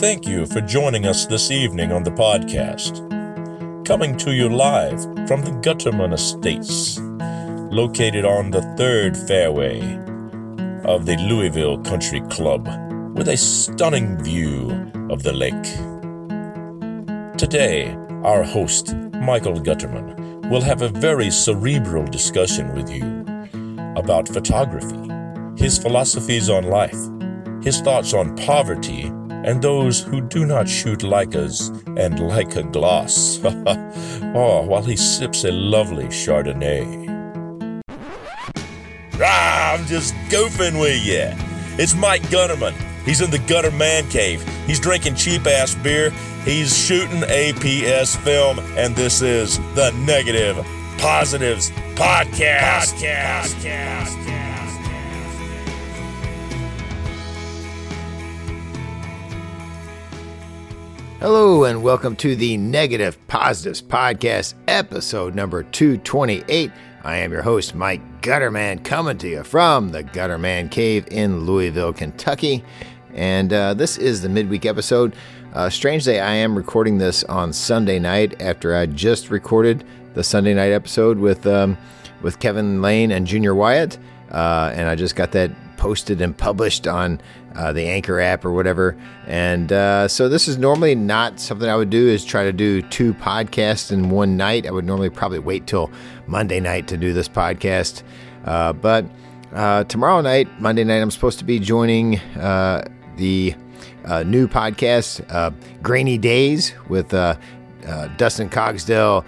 [0.00, 3.06] Thank you for joining us this evening on the podcast.
[3.84, 6.98] Coming to you live from the Gutterman Estates,
[7.70, 9.82] located on the third fairway
[10.84, 12.66] of the Louisville Country Club,
[13.14, 14.70] with a stunning view
[15.10, 15.52] of the lake.
[17.36, 17.94] Today,
[18.24, 23.04] our host, Michael Gutterman, will have a very cerebral discussion with you
[23.96, 25.12] about photography,
[25.62, 26.96] his philosophies on life,
[27.62, 29.12] his thoughts on poverty
[29.44, 33.40] and those who do not shoot Leicas and Leica gloss.
[33.44, 37.08] oh, while he sips a lovely Chardonnay.
[39.22, 41.28] Ah, I'm just goofing with you.
[41.82, 42.74] It's Mike Gutterman.
[43.04, 44.42] He's in the Gutter Man Cave.
[44.66, 46.10] He's drinking cheap ass beer.
[46.44, 50.56] He's shooting APS film, and this is the Negative
[50.98, 52.94] Positives Podcast.
[52.94, 53.54] Podcast.
[53.54, 54.39] Podcast.
[61.20, 66.72] Hello, and welcome to the Negative Positives Podcast, episode number 228.
[67.04, 71.92] I am your host, Mike Gutterman, coming to you from the Gutterman Cave in Louisville,
[71.92, 72.64] Kentucky.
[73.12, 75.14] And uh, this is the midweek episode.
[75.52, 79.84] Uh, strangely, I am recording this on Sunday night after I just recorded
[80.14, 81.76] the Sunday night episode with um,
[82.22, 83.98] with Kevin Lane and Junior Wyatt,
[84.30, 87.18] uh, and I just got that posted and published on
[87.56, 88.96] uh, the Anchor app or whatever.
[89.26, 92.82] And uh, so this is normally not something I would do is try to do
[92.82, 94.66] two podcasts in one night.
[94.66, 95.90] I would normally probably wait till
[96.26, 98.02] Monday night to do this podcast.
[98.44, 99.06] Uh, but
[99.54, 103.54] uh, tomorrow night, Monday night, I'm supposed to be joining uh, the
[104.04, 105.24] uh, new podcast,
[105.82, 107.08] Grainy Days, with
[108.18, 109.24] Dustin Cogsdale,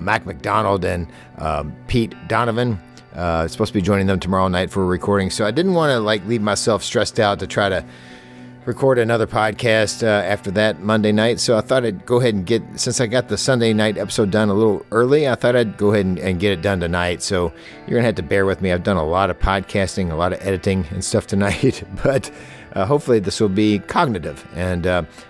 [0.00, 2.78] Mac McDonald, and um, Pete Donovan.
[3.18, 5.90] Uh, supposed to be joining them tomorrow night for a recording, so I didn't want
[5.90, 7.84] to like leave myself stressed out to try to
[8.64, 11.40] record another podcast uh, after that Monday night.
[11.40, 14.30] So I thought I'd go ahead and get since I got the Sunday night episode
[14.30, 15.26] done a little early.
[15.26, 17.22] I thought I'd go ahead and, and get it done tonight.
[17.22, 17.52] So
[17.86, 18.70] you're gonna have to bear with me.
[18.70, 22.30] I've done a lot of podcasting, a lot of editing and stuff tonight, but
[22.74, 24.86] uh, hopefully this will be cognitive and.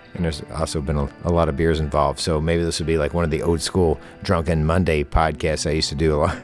[0.09, 2.19] Uh, and there's also been a, a, lot of beers involved.
[2.19, 5.73] So maybe this would be like one of the old school Drunken Monday podcasts I
[5.73, 6.37] used to do a lot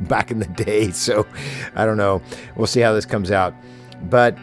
[0.08, 0.90] back in the day.
[0.90, 1.26] So
[1.74, 2.22] I don't know.
[2.56, 3.54] We'll see how this comes out.
[4.04, 4.36] But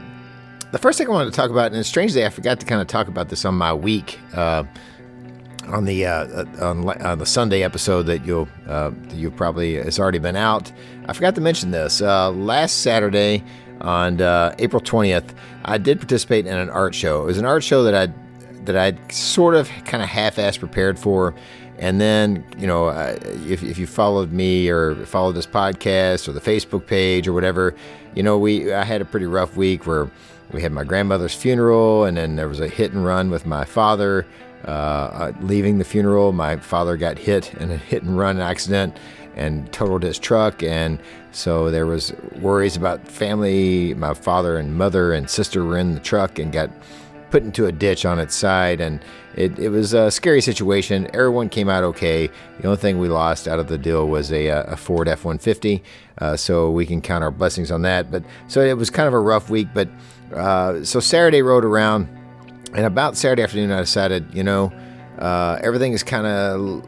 [0.71, 2.87] the first thing I wanted to talk about, and strangely, I forgot to kind of
[2.87, 4.19] talk about this on my week.
[4.33, 4.63] Uh,
[5.67, 10.19] on the uh, on, on, the Sunday episode that you'll uh, you probably has already
[10.19, 10.71] been out.
[11.07, 12.01] I forgot to mention this.
[12.01, 13.43] Uh, last Saturday
[13.81, 15.33] on uh, April 20th,
[15.65, 17.23] I did participate in an art show.
[17.23, 18.13] It was an art show that I
[18.67, 21.33] that I'd sort of kind of half-ass prepared for.
[21.79, 23.17] And then, you know, uh,
[23.47, 27.75] if, if you followed me or followed this podcast or the Facebook page or whatever,
[28.15, 30.09] you know, we I had a pretty rough week where
[30.51, 33.63] we had my grandmother's funeral, and then there was a hit and run with my
[33.63, 34.25] father.
[34.65, 38.97] Uh, uh leaving the funeral, my father got hit in a hit and run accident
[39.35, 40.99] and totaled his truck, and
[41.31, 42.11] so there was
[42.41, 43.93] worries about family.
[43.93, 46.71] My father and mother and sister were in the truck and got
[47.29, 49.03] put into a ditch on its side, and
[49.35, 51.07] it, it was a scary situation.
[51.13, 52.29] Everyone came out okay.
[52.59, 55.83] The only thing we lost out of the deal was a, a Ford F 150,
[56.19, 58.11] uh, so we can count our blessings on that.
[58.11, 59.89] But so it was kind of a rough week, but
[60.33, 62.07] uh, so Saturday rode around,
[62.73, 64.71] and about Saturday afternoon, I decided, you know,
[65.19, 66.85] uh, everything is kind of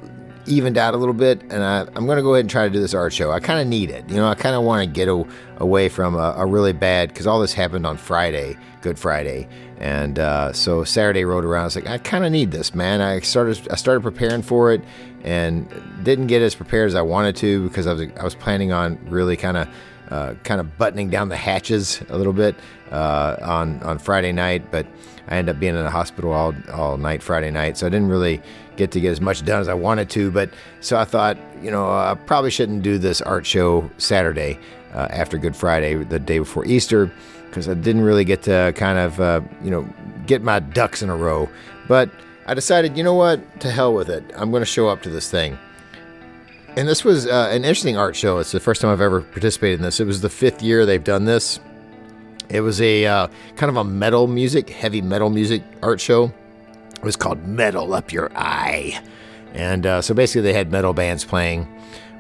[0.50, 2.70] evened out a little bit, and I, am going to go ahead and try to
[2.70, 3.32] do this art show.
[3.32, 4.10] I kind of need it.
[4.10, 5.24] You know, I kind of want to get a,
[5.58, 9.48] away from a, a really bad, because all this happened on Friday, Good Friday.
[9.78, 11.62] And uh, so Saturday rolled around.
[11.62, 13.00] I was like, I kind of need this, man.
[13.00, 14.82] I started, I started preparing for it,
[15.24, 15.70] and
[16.04, 19.00] didn't get as prepared as I wanted to because I was, I was planning on
[19.10, 19.70] really kind of,
[20.10, 22.56] uh, kind of buttoning down the hatches a little bit
[22.92, 24.72] uh, on on Friday night.
[24.72, 24.88] But
[25.28, 28.10] I ended up being in the hospital all all night Friday night, so I didn't
[28.10, 28.42] really
[28.80, 30.32] get to get as much done as I wanted to.
[30.32, 34.58] But so I thought, you know, I probably shouldn't do this art show Saturday
[34.96, 37.12] uh, after Good Friday, the day before Easter,
[37.46, 39.88] because I didn't really get to kind of, uh, you know,
[40.26, 41.48] get my ducks in a row.
[41.88, 42.10] But
[42.48, 44.24] I decided, you know what, to hell with it.
[44.36, 45.60] I'm going to show up to this thing.
[46.78, 48.38] And this was uh, an interesting art show.
[48.38, 50.00] It's the first time I've ever participated in this.
[50.00, 51.60] It was the fifth year they've done this.
[52.48, 56.32] It was a uh, kind of a metal music, heavy metal music art show.
[57.00, 59.02] It was called Metal Up Your Eye.
[59.54, 61.68] And uh, so basically, they had metal bands playing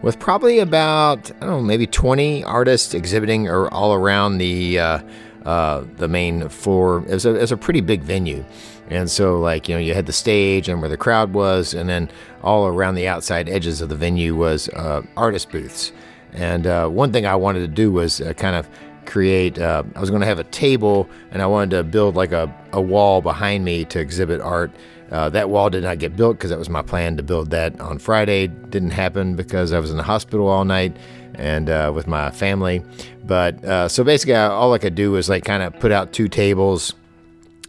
[0.01, 4.79] with probably about, I don't know, maybe 20 artists exhibiting or all around the.
[4.79, 4.99] Uh,
[5.45, 6.99] uh, the main floor.
[7.07, 8.43] It was, a, it was a pretty big venue.
[8.89, 11.87] And so, like, you know, you had the stage and where the crowd was, and
[11.87, 12.11] then
[12.43, 15.91] all around the outside edges of the venue was uh, artist booths.
[16.33, 18.69] And uh, one thing I wanted to do was uh, kind of
[19.05, 19.59] create.
[19.59, 22.53] Uh, I was going to have a table, and I wanted to build like a,
[22.71, 24.71] a wall behind me to exhibit art.
[25.11, 27.79] Uh, that wall did not get built because that was my plan to build that
[27.79, 28.47] on Friday.
[28.47, 30.95] Didn't happen because I was in the hospital all night
[31.33, 32.83] and uh, with my family.
[33.25, 36.27] But uh, so basically, all I could do was like kind of put out two
[36.27, 36.93] tables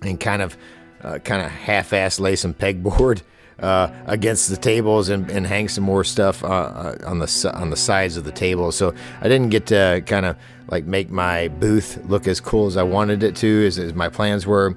[0.02, 0.56] and kind of
[1.02, 3.22] uh, kind of half-ass lay some pegboard
[3.60, 7.68] uh, against the tables and, and, hang some more stuff uh, uh, on the on
[7.70, 8.72] the sides of the table.
[8.72, 10.36] So I didn't get to kind of
[10.68, 14.08] like make my booth look as cool as I wanted it to, as, as my
[14.08, 14.76] plans were.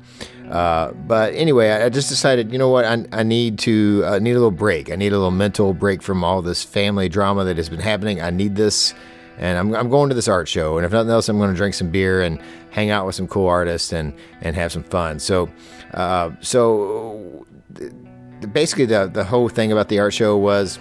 [0.50, 4.32] Uh, but anyway, I, just decided, you know what, I, I need to uh, need
[4.32, 4.92] a little break.
[4.92, 8.22] I need a little mental break from all this family drama that has been happening.
[8.22, 8.94] I need this,
[9.38, 10.78] and I'm, I'm going to this art show.
[10.78, 12.40] And if nothing else, I'm going to drink some beer and
[12.72, 15.20] hang out with some cool artists and and have some fun.
[15.20, 15.50] So,
[15.94, 17.46] uh, so
[18.52, 20.80] basically the the whole thing about the art show was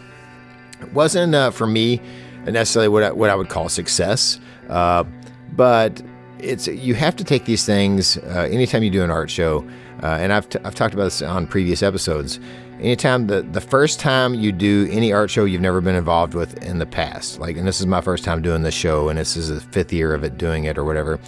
[0.93, 2.01] wasn't uh, for me
[2.45, 5.05] necessarily what I, what I would call success, uh,
[5.53, 6.03] but
[6.39, 9.67] it's you have to take these things uh, anytime you do an art show,
[10.03, 12.41] uh, and I've, t- I've talked about this on previous episodes.
[12.81, 16.61] Anytime the the first time you do any art show you've never been involved with
[16.65, 19.37] in the past, like and this is my first time doing this show, and this
[19.37, 21.21] is the fifth year of it doing it or whatever,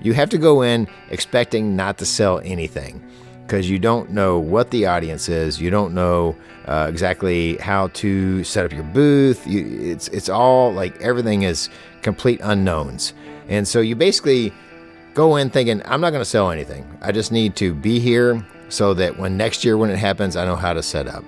[0.00, 3.04] you have to go in expecting not to sell anything
[3.42, 5.60] because you don't know what the audience is.
[5.60, 6.36] You don't know
[6.66, 9.46] uh, exactly how to set up your booth.
[9.46, 11.68] You, it's it's all like everything is
[12.02, 13.14] complete unknowns,
[13.48, 14.52] and so you basically
[15.14, 16.86] go in thinking I'm not going to sell anything.
[17.02, 20.44] I just need to be here so that when next year when it happens, I
[20.44, 21.24] know how to set up.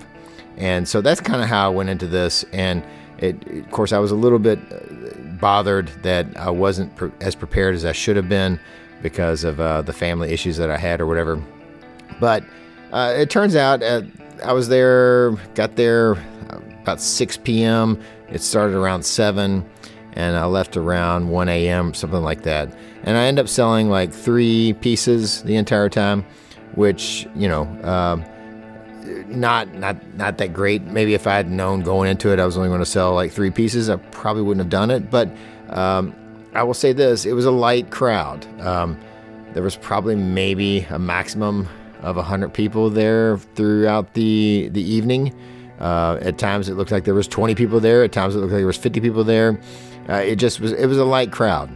[0.57, 2.43] And so that's kind of how I went into this.
[2.51, 2.83] And
[3.19, 7.35] it, of course, I was a little bit uh, bothered that I wasn't pre- as
[7.35, 8.59] prepared as I should have been
[9.01, 11.41] because of uh, the family issues that I had or whatever.
[12.19, 12.43] But
[12.91, 14.01] uh, it turns out uh,
[14.43, 16.13] I was there, got there
[16.81, 17.99] about 6 p.m.
[18.29, 19.67] It started around 7,
[20.13, 22.75] and I left around 1 a.m., something like that.
[23.03, 26.25] And I ended up selling like three pieces the entire time,
[26.75, 28.23] which, you know, uh,
[29.27, 30.83] not not not that great.
[30.83, 33.31] Maybe if I had known going into it, I was only going to sell like
[33.31, 35.11] three pieces, I probably wouldn't have done it.
[35.11, 35.29] But
[35.69, 36.15] um,
[36.53, 38.45] I will say this: it was a light crowd.
[38.61, 38.99] Um,
[39.53, 41.67] there was probably maybe a maximum
[42.01, 45.33] of 100 people there throughout the, the evening.
[45.79, 48.03] Uh, at times it looked like there was 20 people there.
[48.03, 49.59] At times it looked like there was 50 people there.
[50.07, 51.69] Uh, it just was, it was a light crowd.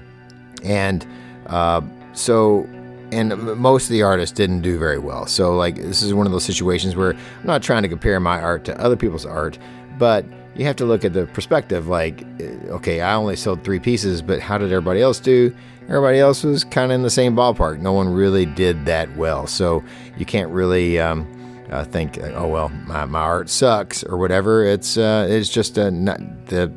[0.64, 1.06] And
[1.48, 1.82] uh,
[2.14, 2.68] so,
[3.12, 5.26] and most of the artists didn't do very well.
[5.26, 8.40] So, like, this is one of those situations where I'm not trying to compare my
[8.40, 9.58] art to other people's art,
[9.98, 10.26] but
[10.56, 14.22] you have to look at the perspective like, uh, okay, I only sold three pieces,
[14.22, 15.56] but how did everybody else do?
[15.90, 17.80] Everybody else was kind of in the same ballpark.
[17.80, 19.48] No one really did that well.
[19.48, 19.84] So
[20.18, 21.28] you can't really um,
[21.72, 24.64] uh, think, oh, well, my, my art sucks or whatever.
[24.64, 26.68] It's, uh, it's just uh, not the,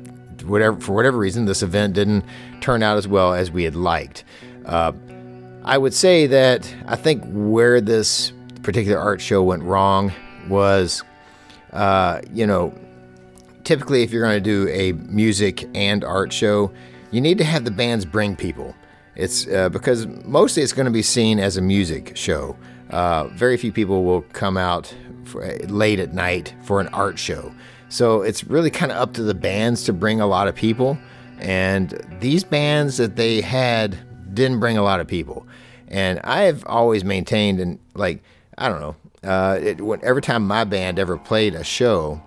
[0.46, 2.24] whatever, for whatever reason, this event didn't
[2.62, 4.24] turn out as well as we had liked.
[4.64, 4.92] Uh,
[5.62, 8.32] I would say that I think where this
[8.62, 10.10] particular art show went wrong
[10.48, 11.02] was,
[11.74, 12.74] uh, you know,
[13.64, 16.72] typically if you're going to do a music and art show,
[17.10, 18.74] you need to have the bands bring people.
[19.14, 22.56] It's uh, because mostly it's going to be seen as a music show.
[22.90, 24.94] Uh, very few people will come out
[25.34, 27.52] uh, late at night for an art show.
[27.88, 30.98] So it's really kind of up to the bands to bring a lot of people.
[31.38, 33.98] And these bands that they had
[34.34, 35.46] didn't bring a lot of people.
[35.88, 38.22] And I've always maintained, and like,
[38.56, 38.96] I don't know,
[39.28, 42.22] uh, it, when, every time my band ever played a show,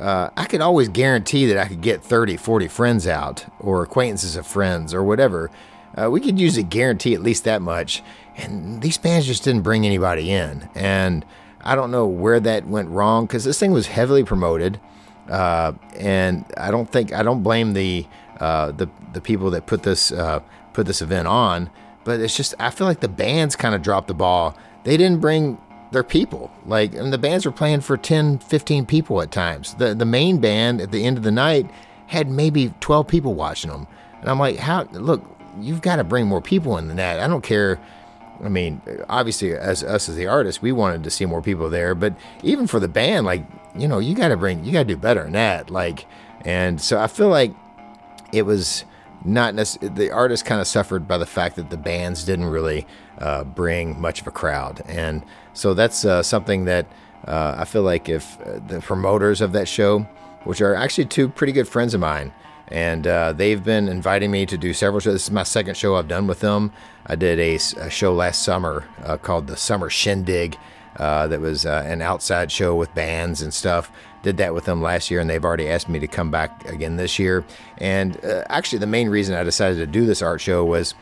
[0.00, 4.34] uh, I could always guarantee that I could get 30, 40 friends out, or acquaintances
[4.34, 5.50] of friends, or whatever
[5.96, 8.02] uh, we could usually guarantee at least that much.
[8.36, 10.68] And these bands just didn't bring anybody in.
[10.74, 11.24] And
[11.60, 14.80] I don't know where that went wrong because this thing was heavily promoted.
[15.28, 18.06] Uh, and I don't think I don't blame the
[18.40, 20.40] uh, the the people that put this uh,
[20.72, 21.70] put this event on,
[22.04, 24.56] but it's just I feel like the bands kind of dropped the ball.
[24.82, 25.58] They didn't bring
[25.92, 26.50] their people.
[26.66, 29.74] Like and the bands were playing for 10, 15 people at times.
[29.74, 31.70] The the main band at the end of the night
[32.08, 33.86] had maybe 12 people watching them.
[34.20, 37.20] And I'm like, how look, you've got to bring more people in than that.
[37.20, 37.80] I don't care.
[38.42, 41.94] I mean, obviously, as us as the artists, we wanted to see more people there,
[41.94, 43.44] but even for the band, like
[43.76, 45.70] you know, you got to bring, you got to do better than that.
[45.70, 46.06] Like,
[46.44, 47.52] and so I feel like
[48.32, 48.84] it was
[49.24, 52.86] not necessarily the artists kind of suffered by the fact that the bands didn't really
[53.18, 56.86] uh, bring much of a crowd, and so that's uh, something that
[57.26, 60.00] uh, I feel like if uh, the promoters of that show,
[60.44, 62.32] which are actually two pretty good friends of mine,
[62.68, 65.14] and uh, they've been inviting me to do several shows.
[65.14, 66.72] This is my second show I've done with them.
[67.06, 70.56] I did a, a show last summer uh, called the Summer Shindig.
[70.96, 73.90] Uh, that was uh, an outside show with bands and stuff.
[74.22, 76.96] Did that with them last year, and they've already asked me to come back again
[76.96, 77.44] this year.
[77.78, 80.94] And uh, actually, the main reason I decided to do this art show was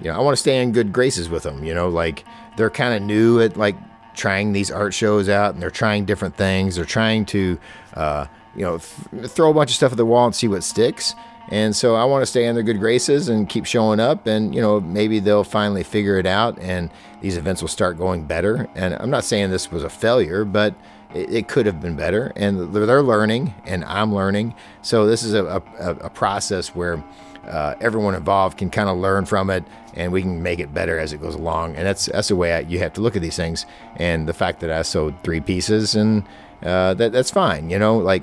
[0.00, 1.62] you know, I want to stay in good graces with them.
[1.64, 2.24] You know, like
[2.56, 3.76] they're kind of new at like
[4.14, 6.76] trying these art shows out, and they're trying different things.
[6.76, 7.58] They're trying to,
[7.94, 10.62] uh, you know, th- throw a bunch of stuff at the wall and see what
[10.62, 11.14] sticks.
[11.48, 14.54] And so I want to stay in their good graces and keep showing up, and
[14.54, 16.90] you know, maybe they'll finally figure it out, and
[17.20, 18.68] these events will start going better.
[18.76, 20.74] And I'm not saying this was a failure, but
[21.12, 24.54] it, it could have been better, and they're learning, and I'm learning.
[24.82, 25.44] So this is a,
[25.80, 27.02] a, a process where
[27.48, 29.64] uh, everyone involved can kind of learn from it,
[29.94, 31.74] and we can make it better as it goes along.
[31.74, 33.66] And that's that's the way I, you have to look at these things.
[33.96, 36.24] And the fact that I sewed three pieces, and
[36.62, 37.70] uh, that that's fine.
[37.70, 38.22] You know, like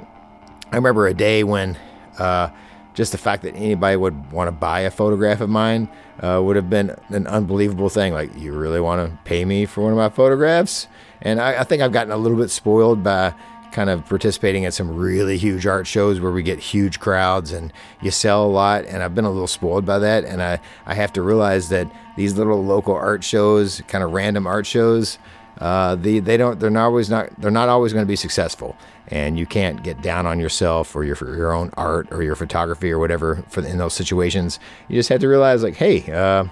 [0.72, 1.78] I remember a day when.
[2.18, 2.50] Uh,
[2.98, 5.88] just the fact that anybody would want to buy a photograph of mine
[6.20, 8.12] uh, would have been an unbelievable thing.
[8.12, 10.88] Like, you really want to pay me for one of my photographs?
[11.22, 13.36] And I, I, think I've gotten a little bit spoiled by
[13.72, 17.72] kind of participating at some really huge art shows where we get huge crowds and
[18.02, 18.86] you sell a lot.
[18.86, 20.26] And I've been a little spoiled by that.
[20.26, 24.48] And I, I have to realize that these little local art shows, kind of random
[24.48, 25.20] art shows,
[25.60, 28.76] uh, the, they don't, they're not always not, they're not always going to be successful
[29.10, 32.92] and you can't get down on yourself or your your own art or your photography
[32.92, 34.60] or whatever for in those situations.
[34.88, 36.46] You just have to realize like, hey, uh,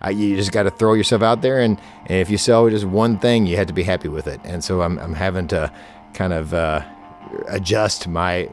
[0.00, 2.84] I, you just got to throw yourself out there, and, and if you sell just
[2.84, 4.40] one thing, you have to be happy with it.
[4.44, 5.72] And so I'm I'm having to
[6.12, 6.84] kind of uh,
[7.48, 8.48] adjust my.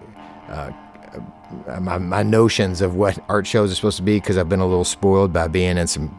[0.48, 0.72] Uh,
[1.82, 4.65] my, my notions of what art shows are supposed to be because I've been a
[4.65, 6.18] little spoiled by being in some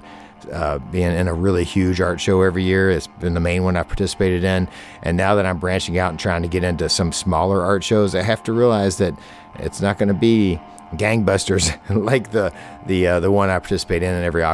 [0.51, 2.91] uh, being in a really huge art show every year.
[2.91, 4.69] It's been the main one I've participated in.
[5.03, 8.15] And now that I'm branching out and trying to get into some smaller art shows,
[8.15, 9.15] I have to realize that
[9.57, 10.61] it's not going to be
[10.95, 12.53] gangbusters like the
[12.87, 14.45] the uh, the one I participate in every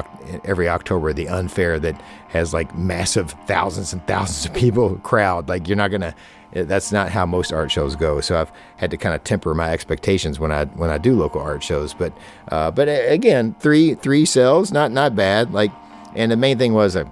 [0.45, 5.49] every October, the unfair that has like massive thousands and thousands of people crowd.
[5.49, 6.15] Like you're not gonna.
[6.53, 8.21] That's not how most art shows go.
[8.21, 11.41] So I've had to kind of temper my expectations when I when I do local
[11.41, 11.95] art shows.
[11.95, 12.13] But
[12.51, 15.53] uh, but again, three three sales, not not bad.
[15.53, 15.71] Like
[16.15, 17.05] and the main thing was I,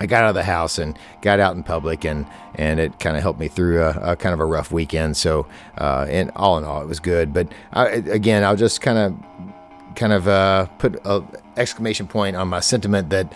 [0.00, 3.16] I got out of the house and got out in public, and and it kind
[3.16, 5.16] of helped me through a, a, kind of a rough weekend.
[5.16, 7.32] So, uh, and all in all, it was good.
[7.32, 12.48] But I, again, I'll just kind of kind of uh, put an exclamation point on
[12.48, 13.32] my sentiment that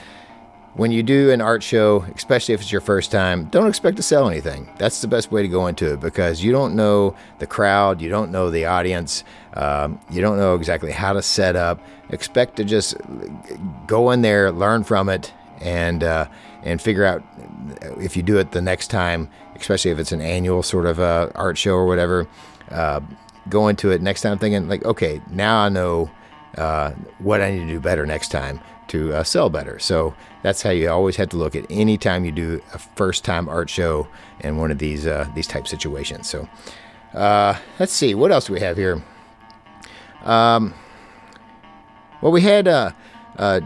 [0.74, 4.02] when you do an art show, especially if it's your first time, don't expect to
[4.02, 4.70] sell anything.
[4.78, 8.08] That's the best way to go into it because you don't know the crowd, you
[8.08, 9.22] don't know the audience,
[9.54, 11.80] um, you don't know exactly how to set up.
[12.08, 12.96] Expect to just
[13.86, 16.26] go in there, learn from it, and uh,
[16.62, 17.22] and figure out
[18.00, 21.30] if you do it the next time, especially if it's an annual sort of uh,
[21.34, 22.26] art show or whatever.
[22.70, 23.00] Uh,
[23.48, 26.10] go into it next time thinking like, okay, now I know
[26.56, 29.78] uh, what I need to do better next time to uh, sell better.
[29.78, 33.24] So that's how you always have to look at any time you do a first
[33.24, 34.08] time art show
[34.40, 36.28] in one of these uh, these type situations.
[36.28, 36.48] So
[37.14, 39.02] uh, let's see what else do we have here.
[40.24, 40.74] Um,
[42.20, 42.92] well, we had uh,
[43.38, 43.60] uh,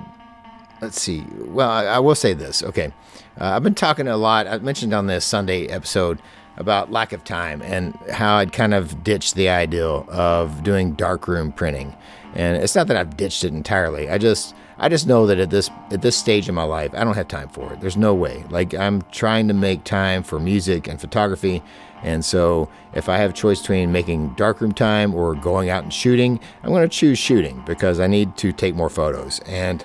[0.81, 1.25] let's see.
[1.39, 2.63] Well, I, I will say this.
[2.63, 2.93] Okay,
[3.41, 4.47] uh, I've been talking a lot.
[4.47, 6.21] I mentioned on this Sunday episode
[6.57, 11.53] about lack of time and how I'd kind of ditched the ideal of doing darkroom
[11.53, 11.95] printing.
[12.35, 14.09] And it's not that I've ditched it entirely.
[14.09, 17.03] I just I just know that at this at this stage in my life, I
[17.05, 17.81] don't have time for it.
[17.81, 18.45] There's no way.
[18.51, 21.63] Like I'm trying to make time for music and photography,
[22.03, 25.93] and so if I have a choice between making darkroom time or going out and
[25.93, 29.41] shooting, I'm going to choose shooting because I need to take more photos.
[29.47, 29.85] And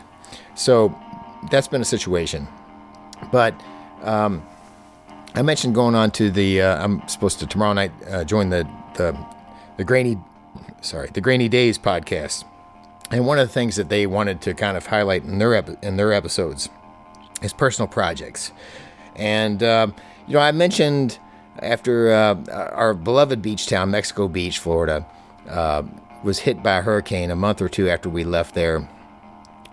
[0.56, 0.94] so
[1.50, 2.48] that's been a situation.
[3.32, 3.60] But
[4.04, 4.46] um,
[5.36, 6.62] I mentioned going on to the.
[6.62, 9.18] Uh, I'm supposed to tomorrow night uh, join the the
[9.78, 10.18] the grainy,
[10.82, 12.44] sorry, the grainy days podcast.
[13.12, 15.84] And one of the things that they wanted to kind of highlight in their ep-
[15.84, 16.70] in their episodes
[17.42, 18.52] is personal projects.
[19.16, 19.88] And uh,
[20.28, 21.20] you know, I mentioned
[21.60, 22.36] after uh,
[22.72, 25.06] our beloved beach town, Mexico Beach, Florida,
[25.50, 25.84] uh,
[26.24, 28.88] was hit by a hurricane a month or two after we left there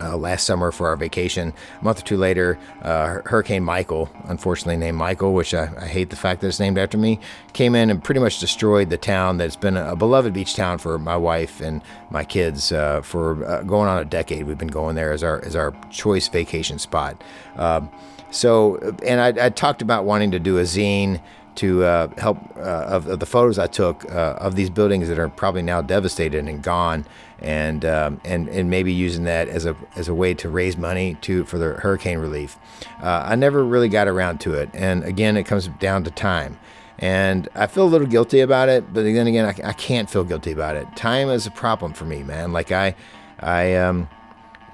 [0.00, 1.52] uh, last summer for our vacation.
[1.80, 6.10] A month or two later, uh, Hurricane Michael, unfortunately named Michael, which I, I, hate
[6.10, 7.18] the fact that it's named after me,
[7.52, 10.98] came in and pretty much destroyed the town that's been a, beloved beach town for
[10.98, 14.46] my wife and my kids uh, for uh, going on a decade.
[14.46, 17.22] We've been going there as our as our choice vacation spot.
[17.56, 17.90] Um,
[18.30, 21.20] so, and I, I talked about wanting to do a zine
[21.58, 25.18] to uh, help uh, of, of, the photos I took uh, of these buildings that
[25.18, 27.04] are probably now devastated and gone,
[27.40, 31.16] and um, and and maybe using that as a as a way to raise money
[31.22, 32.56] to for the hurricane relief.
[33.02, 36.58] Uh, I never really got around to it, and again, it comes down to time.
[37.00, 40.24] And I feel a little guilty about it, but then again, I, I can't feel
[40.24, 40.96] guilty about it.
[40.96, 42.52] Time is a problem for me, man.
[42.52, 42.96] Like I,
[43.38, 44.08] I um,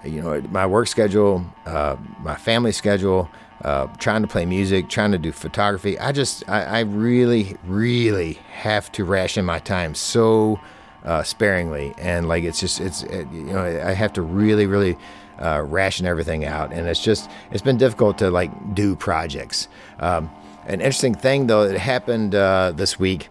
[0.05, 3.31] you know, my work schedule, uh, my family schedule
[3.65, 5.99] uh, trying to play music, trying to do photography.
[5.99, 10.61] I just, I, I really, really have to ration my time so
[11.05, 14.97] uh, sparingly, and like it's just, it's, it, you know, I have to really, really
[15.39, 19.69] uh, ration everything out, and it's just it's been difficult to like do projects.
[19.99, 20.31] Um,
[20.67, 23.29] an interesting thing though that happened uh, this week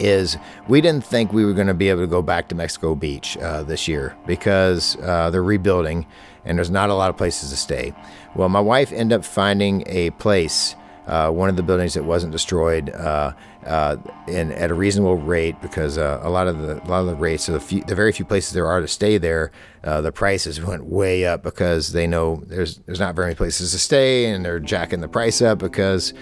[0.00, 2.94] is we didn't think we were going to be able to go back to Mexico
[2.94, 6.06] Beach uh, this year because uh, they're rebuilding
[6.44, 7.92] and there's not a lot of places to stay.
[8.34, 12.32] Well, my wife ended up finding a place, uh, one of the buildings that wasn't
[12.32, 13.32] destroyed, uh,
[13.66, 13.96] uh,
[14.28, 17.16] in at a reasonable rate because uh, a lot of the a lot of the
[17.16, 19.50] rates, so the, few, the very few places there are to stay there,
[19.82, 23.78] the prices went way up because they know there's there's not very many places to
[23.78, 26.14] stay and they're jacking the price up because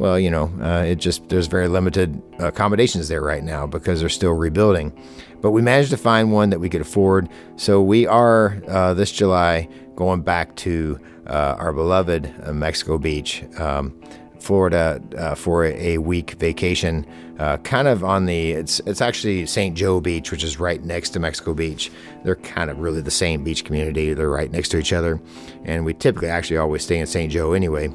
[0.00, 4.08] well, you know, uh, it just there's very limited accommodations there right now because they're
[4.08, 4.98] still rebuilding.
[5.42, 9.12] But we managed to find one that we could afford, so we are uh, this
[9.12, 13.98] July going back to uh, our beloved uh, Mexico Beach, um,
[14.38, 17.06] Florida, uh, for a week vacation.
[17.38, 19.76] Uh, kind of on the it's it's actually St.
[19.76, 21.90] Joe Beach, which is right next to Mexico Beach.
[22.22, 24.12] They're kind of really the same beach community.
[24.12, 25.20] They're right next to each other,
[25.64, 27.32] and we typically actually always stay in St.
[27.32, 27.90] Joe anyway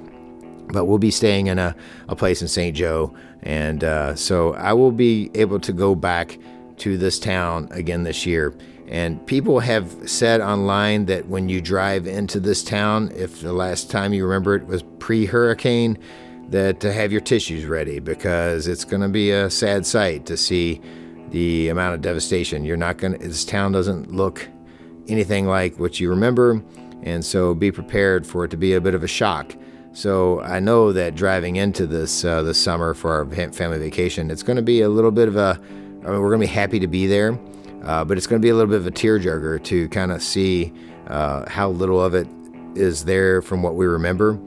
[0.70, 1.76] but we'll be staying in a,
[2.10, 2.76] a place in St.
[2.76, 3.14] Joe.
[3.44, 6.38] And uh, so I will be able to go back
[6.78, 8.54] to this town again this year.
[8.88, 13.90] And people have said online that when you drive into this town, if the last
[13.90, 15.98] time you remember it was pre hurricane,
[16.50, 20.38] that to have your tissues ready because it's going to be a sad sight to
[20.38, 20.80] see
[21.30, 22.64] the amount of devastation.
[22.64, 24.48] You're not going to, this town doesn't look
[25.08, 26.64] anything like what you remember.
[27.04, 29.56] And so be prepared for it to be a bit of a shock.
[29.94, 34.44] So I know that driving into this uh, this summer for our family vacation, it's
[34.44, 35.60] going to be a little bit of a.
[36.04, 37.40] I mean, we're going to be happy to be there,
[37.86, 40.22] uh, but it's going to be a little bit of a tearjerker to kind of
[40.22, 40.74] see
[41.08, 42.28] uh, how little of it
[42.76, 44.40] is there from what we remember.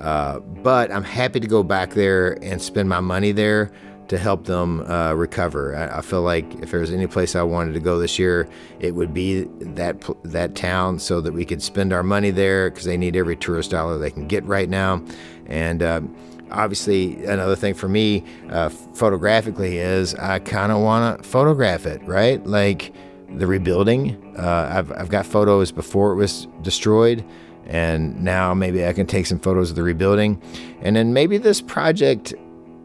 [0.00, 3.70] Uh, but I'm happy to go back there and spend my money there
[4.08, 5.74] to help them uh, recover.
[5.74, 8.48] I, I, feel like if there was any place I wanted to go this year,
[8.78, 12.84] it would be that that town, so that we could spend our money there because
[12.84, 15.02] they need every tourist dollar they can get right now.
[15.46, 16.02] And uh,
[16.50, 22.02] obviously, another thing for me, uh, photographically, is I kind of want to photograph it,
[22.04, 22.44] right?
[22.46, 22.92] Like
[23.30, 24.34] the rebuilding.
[24.38, 27.24] Uh, I've I've got photos before it was destroyed
[27.66, 30.40] and now maybe I can take some photos of the rebuilding.
[30.82, 32.34] And then maybe this project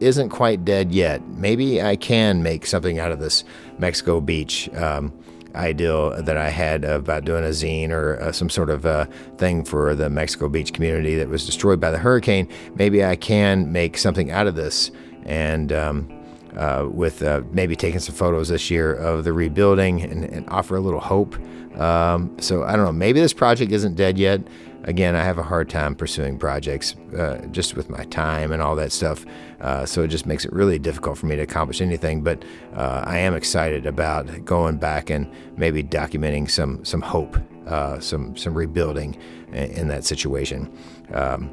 [0.00, 1.26] isn't quite dead yet.
[1.28, 3.44] Maybe I can make something out of this
[3.78, 5.12] Mexico Beach um,
[5.54, 9.64] ideal that I had about doing a zine or uh, some sort of uh, thing
[9.64, 12.48] for the Mexico Beach community that was destroyed by the hurricane.
[12.74, 14.90] Maybe I can make something out of this
[15.24, 15.72] and.
[15.72, 16.18] Um,
[16.56, 20.76] uh, with uh, maybe taking some photos this year of the rebuilding and, and offer
[20.76, 21.34] a little hope.
[21.78, 22.92] Um, so I don't know.
[22.92, 24.42] Maybe this project isn't dead yet
[24.84, 28.76] again, I have a hard time pursuing projects uh, just with my time and all
[28.76, 29.24] that stuff.
[29.60, 32.22] Uh, so it just makes it really difficult for me to accomplish anything.
[32.22, 38.00] But uh, I am excited about going back and maybe documenting some some hope, uh,
[38.00, 39.16] some some rebuilding
[39.52, 40.72] in, that situation.
[41.12, 41.50] Um,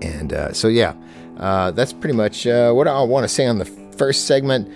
[0.00, 0.94] and uh, so yeah,
[1.38, 4.68] uh, that's pretty much what I want to say on the first segment.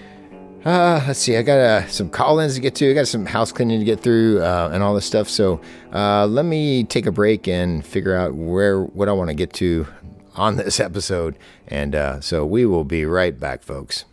[0.64, 1.36] Uh, let's see.
[1.36, 2.90] I got uh, some call-ins to get to.
[2.90, 5.28] I got some house cleaning to get through, uh, and all this stuff.
[5.28, 5.60] So
[5.92, 9.52] uh, let me take a break and figure out where what I want to get
[9.54, 9.86] to
[10.34, 11.36] on this episode.
[11.68, 14.04] And uh, so we will be right back, folks.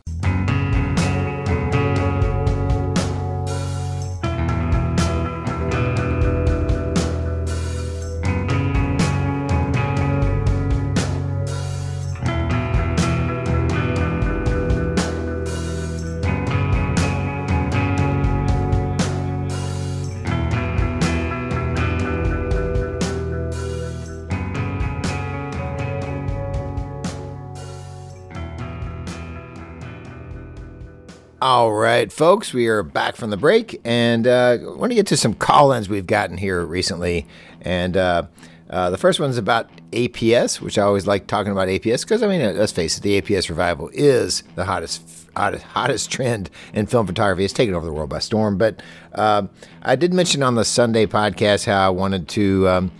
[32.07, 35.17] Right, folks, we are back from the break, and uh, I want to get to
[35.17, 37.27] some call-ins we've gotten here recently.
[37.59, 38.27] And uh,
[38.69, 42.27] uh, the first one's about APS, which I always like talking about APS because I
[42.27, 47.07] mean, let's face it, the APS revival is the hottest, hottest, hottest trend in film
[47.07, 47.43] photography.
[47.43, 48.57] It's taken over the world by storm.
[48.57, 48.81] But
[49.13, 49.47] uh,
[49.81, 52.69] I did mention on the Sunday podcast how I wanted to.
[52.69, 52.91] Um,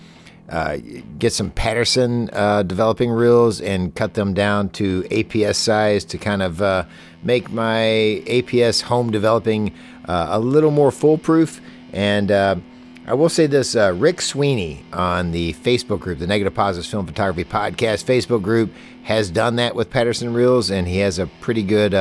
[0.50, 0.78] uh,
[1.20, 6.42] get some Paterson uh, developing reels and cut them down to APS size to kind
[6.42, 6.86] of uh,
[7.22, 9.74] make my APS home developing
[10.06, 11.60] uh, a little more foolproof.
[11.92, 12.56] And uh,
[13.08, 17.44] I will say this Rick Sweeney on the Facebook group, the Negative Positives Film Photography
[17.44, 18.72] Podcast Facebook group,
[19.04, 21.94] has done that with Paterson reels, and he has a pretty good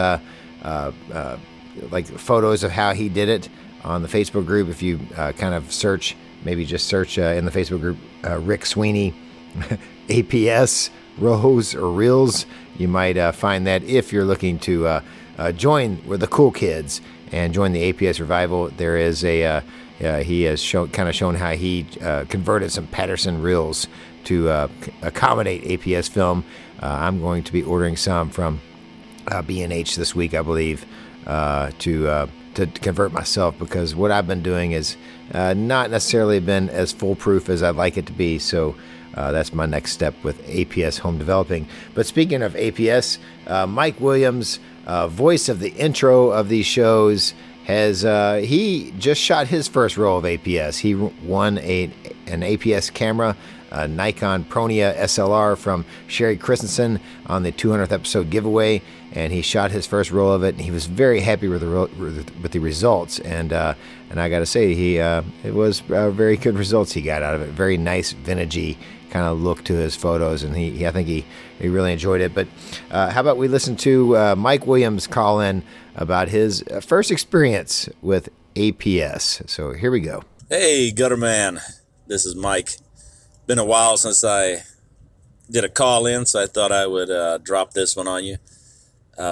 [1.90, 3.48] like photos of how he did it
[3.82, 4.68] on the Facebook group.
[4.68, 8.64] If you kind of search maybe just search uh, in the Facebook group uh, Rick
[8.64, 9.12] Sweeney
[10.08, 12.46] APS Rose or Reels.
[12.78, 15.00] You might uh, find that if you're looking to uh,
[15.36, 17.00] uh, join with the cool kids
[17.32, 18.68] and join the APS revival.
[18.68, 19.60] There is a uh,
[20.22, 21.84] he has shown kind of shown how he
[22.28, 23.88] converted some Paterson reels
[24.24, 24.48] to
[25.02, 26.44] accommodate APS film.
[26.80, 28.60] I'm going to be ordering some from
[29.46, 30.84] B&H this week, I believe,
[31.24, 34.96] to to convert myself because what I've been doing is
[35.32, 38.38] not necessarily been as foolproof as I'd like it to be.
[38.38, 38.74] So.
[39.14, 41.66] Uh, that's my next step with APS home developing.
[41.94, 47.32] But speaking of APS, uh, Mike Williams, uh, voice of the intro of these shows,
[47.64, 48.02] has
[48.44, 50.80] he just shot his first roll of APS.
[50.80, 51.84] He won a
[52.26, 53.34] an APS camera
[53.70, 59.70] a Nikon Pronea SLR from Sherry Christensen on the 200th episode giveaway, and he shot
[59.70, 60.54] his first roll of it.
[60.54, 63.74] And he was very happy with the with the results, and uh,
[64.16, 67.22] and I got to say, he uh, it was uh, very good results he got
[67.22, 67.50] out of it.
[67.50, 68.78] Very nice vintagey
[69.10, 71.26] kind of look to his photos, and he, he I think he,
[71.58, 72.34] he really enjoyed it.
[72.34, 72.48] But
[72.90, 75.62] uh, how about we listen to uh, Mike Williams call in
[75.96, 79.46] about his uh, first experience with APS?
[79.50, 80.24] So here we go.
[80.48, 81.60] Hey, Gutter Man,
[82.06, 82.78] this is Mike
[83.46, 84.62] been a while since I
[85.50, 88.38] did a call in, so I thought I would uh, drop this one on you.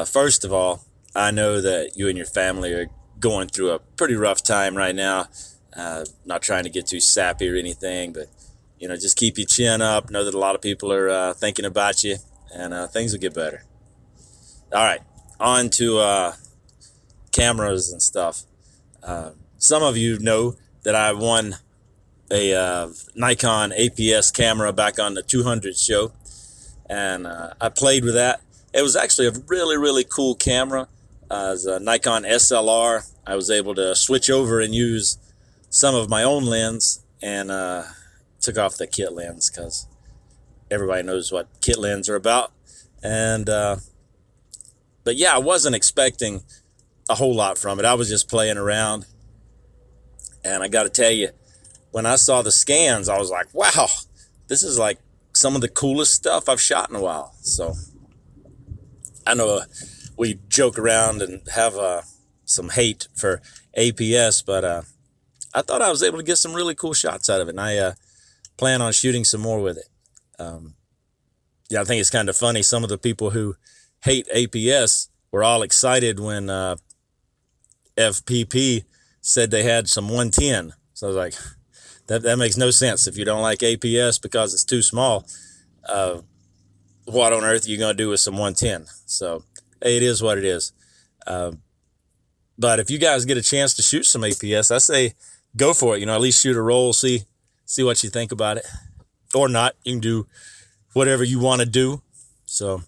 [0.05, 2.90] First of all, I know that you and your family are
[3.24, 5.26] going through a pretty rough time right now.
[5.74, 8.26] Uh, not trying to get too sappy or anything, but
[8.78, 10.10] you know, just keep your chin up.
[10.10, 12.16] Know that a lot of people are uh, thinking about you,
[12.54, 13.64] and uh, things will get better.
[14.72, 15.00] All right,
[15.40, 16.32] on to uh,
[17.32, 18.42] cameras and stuff.
[19.58, 21.56] some of you know that I won
[22.30, 26.12] a uh, Nikon APS camera back on the 200 show,
[26.90, 28.42] and uh, I played with that.
[28.74, 30.88] It was actually a really really cool camera.
[31.30, 35.18] Uh, as a Nikon SLR, I was able to switch over and use
[35.70, 37.84] some of my own lens, and uh,
[38.40, 39.87] took off the kit lens because
[40.70, 42.52] everybody knows what kit lens are about.
[43.02, 43.76] And uh,
[45.02, 46.42] but yeah, I wasn't expecting
[47.08, 47.84] a whole lot from it.
[47.84, 49.06] I was just playing around,
[50.44, 51.30] and I got to tell you
[51.90, 53.87] when I saw the scans, I was like, wow,
[54.48, 54.98] this is like
[55.32, 57.34] some of the coolest stuff I've shot in a while.
[57.40, 57.74] So
[59.26, 59.62] I know
[60.16, 62.02] we joke around and have uh,
[62.44, 63.40] some hate for
[63.76, 64.83] APS, but uh,
[65.54, 67.61] I thought I was able to get some really cool shots out of it, and
[67.61, 67.92] I uh,
[68.57, 69.88] plan on shooting some more with it.
[70.38, 70.74] Um,
[71.70, 72.62] yeah, I think it's kind of funny.
[72.62, 73.57] Some of the people who
[74.04, 76.76] hate APS were all excited when uh,
[77.96, 78.85] FPP
[79.20, 80.74] said they had some 110.
[80.92, 81.35] So I was like,
[82.07, 83.07] that, that makes no sense.
[83.07, 85.26] If you don't like APS because it's too small,
[85.88, 86.20] uh,
[87.07, 88.87] what on earth are you going to do with some 110?
[89.07, 89.44] So,
[89.80, 90.72] it is what it is.
[91.26, 91.52] Uh,
[92.59, 95.14] but if you guys get a chance to shoot some APS, I say
[95.57, 96.01] go for it.
[96.01, 97.23] You know, at least shoot a roll, see
[97.64, 98.67] see what you think about it,
[99.35, 99.75] or not.
[99.85, 100.27] You can do
[100.93, 102.03] whatever you want to do.
[102.47, 102.83] So,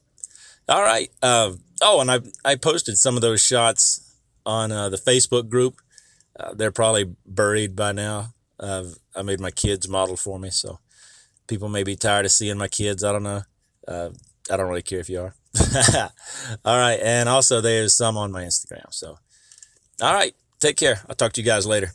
[0.69, 1.11] all right.
[1.23, 1.53] Uh,
[1.83, 5.81] oh, and I I posted some of those shots on uh, the Facebook group.
[6.39, 8.35] Uh, they're probably buried by now.
[8.61, 10.79] I made my kids model for me, so
[11.47, 13.05] people may be tired of seeing my kids.
[13.05, 13.43] I don't know.
[13.87, 14.11] Uh,
[14.51, 15.35] I don't really care if you are.
[16.65, 18.93] all right, and also there's some on my Instagram.
[18.93, 19.19] So,
[20.01, 21.01] all right, take care.
[21.09, 21.93] I'll talk to you guys later.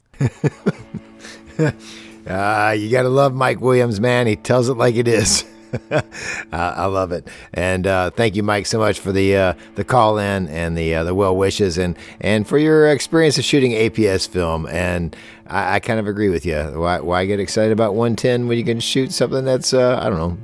[1.60, 4.28] uh, you got to love Mike Williams, man.
[4.28, 5.46] He tells it like it is.
[5.92, 6.02] uh,
[6.52, 10.18] I love it, and uh, thank you, Mike, so much for the uh, the call
[10.18, 14.28] in and the uh, the well wishes, and and for your experience of shooting APS
[14.28, 14.68] film.
[14.68, 15.16] And
[15.48, 16.58] I, I, kind of agree with you.
[16.58, 20.18] Why why get excited about 110 when you can shoot something that's uh, I don't
[20.18, 20.38] know.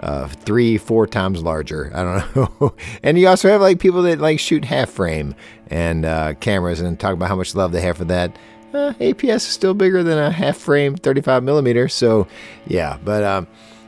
[0.00, 1.90] Uh, three, four times larger.
[1.92, 2.74] I don't know.
[3.02, 5.34] and you also have like people that like shoot half frame
[5.70, 8.38] and uh, cameras and talk about how much love they have for that.
[8.72, 11.88] Uh, APS is still bigger than a half frame 35 millimeter.
[11.88, 12.28] So,
[12.66, 13.46] yeah, but um,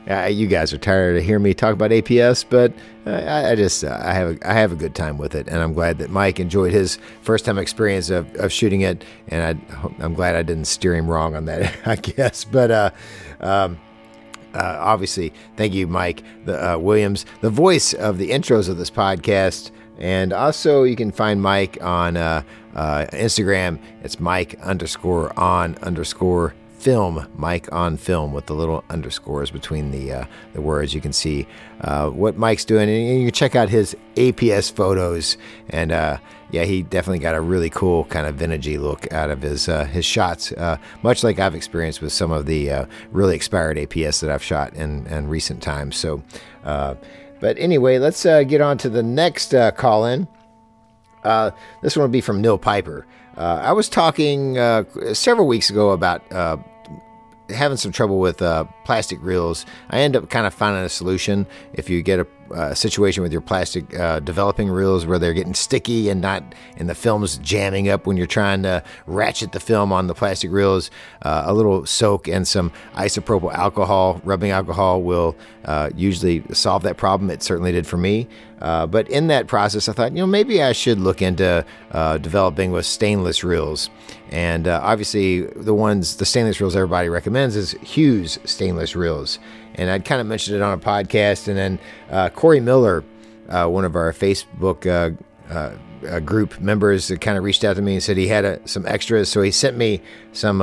[0.09, 2.73] uh, you guys are tired of hearing me talk about APS, but
[3.05, 5.47] uh, I, I, just uh, I have a, I have a good time with it,
[5.47, 9.59] and I'm glad that Mike enjoyed his first time experience of, of shooting it, and
[9.69, 12.43] I, am glad I didn't steer him wrong on that, I guess.
[12.43, 12.91] But uh,
[13.39, 13.79] um,
[14.53, 18.89] uh, obviously, thank you, Mike the, uh, Williams, the voice of the intros of this
[18.91, 22.15] podcast, and also you can find Mike on
[22.75, 23.79] Instagram.
[24.03, 30.11] It's Mike underscore on underscore film, Mike on film with the little underscores between the
[30.11, 30.93] uh, the words.
[30.93, 31.47] You can see
[31.81, 35.37] uh, what Mike's doing, and you can check out his APS photos.
[35.69, 36.17] And uh,
[36.49, 39.85] yeah, he definitely got a really cool kind of vintagey look out of his uh,
[39.85, 44.21] his shots, uh, much like I've experienced with some of the uh, really expired APS
[44.21, 45.95] that I've shot in, in recent times.
[45.95, 46.23] So,
[46.63, 50.27] but anyway, let's get on to the next call in.
[51.23, 53.05] this one will be from Neil Piper.
[53.37, 56.21] Uh, I was talking uh, several weeks ago about
[57.51, 61.47] having some trouble with uh, plastic reels, I end up kind of finding a solution.
[61.73, 65.53] If you get a a situation with your plastic uh, developing reels where they're getting
[65.53, 66.43] sticky and not,
[66.77, 70.51] and the film's jamming up when you're trying to ratchet the film on the plastic
[70.51, 70.91] reels,
[71.23, 75.35] uh, a little soak and some isopropyl alcohol, rubbing alcohol, will
[75.65, 77.29] uh, usually solve that problem.
[77.29, 78.27] It certainly did for me.
[78.61, 82.17] Uh, but in that process, I thought, you know, maybe I should look into uh,
[82.19, 83.89] developing with stainless reels.
[84.29, 89.39] And uh, obviously, the ones, the stainless reels everybody recommends is Hewes stainless reels.
[89.75, 91.47] And I'd kind of mentioned it on a podcast.
[91.47, 91.79] And then
[92.09, 93.03] uh, Corey Miller,
[93.49, 98.03] uh, one of our Facebook uh, group members, kind of reached out to me and
[98.03, 99.29] said he had some extras.
[99.29, 100.01] So he sent me
[100.33, 100.61] some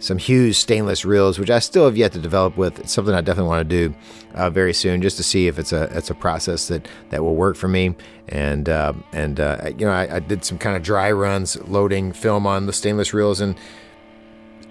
[0.00, 2.80] some Hewes stainless reels, which I still have yet to develop with.
[2.80, 3.94] It's something I definitely want to do
[4.34, 7.36] uh, very soon, just to see if it's a it's a process that that will
[7.36, 7.94] work for me.
[8.28, 12.12] And uh, and uh, you know, I, I, did some kind of dry runs, loading
[12.12, 13.56] film on the stainless reels, and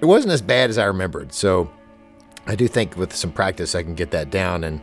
[0.01, 1.31] it wasn't as bad as I remembered.
[1.31, 1.69] So
[2.49, 4.81] I do think with some practice, I can get that down, and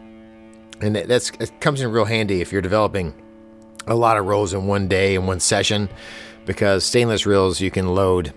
[0.80, 3.12] and that's it comes in real handy if you're developing
[3.88, 5.88] a lot of rolls in one day in one session,
[6.44, 8.32] because stainless reels you can load